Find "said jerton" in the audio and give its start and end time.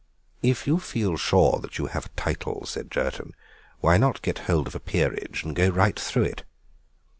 2.65-3.35